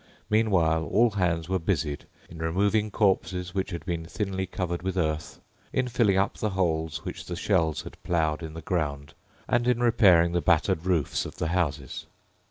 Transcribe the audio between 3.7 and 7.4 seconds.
been thinly covered with earth, in filling up the holes which the